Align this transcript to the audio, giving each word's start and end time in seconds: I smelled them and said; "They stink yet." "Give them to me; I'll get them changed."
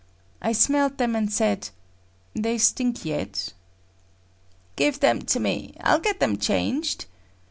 I 0.41 0.51
smelled 0.53 0.97
them 0.97 1.15
and 1.15 1.31
said; 1.31 1.69
"They 2.33 2.57
stink 2.57 3.05
yet." 3.05 3.53
"Give 4.75 4.99
them 4.99 5.21
to 5.21 5.39
me; 5.39 5.75
I'll 5.79 5.99
get 5.99 6.19
them 6.19 6.39
changed." 6.39 7.05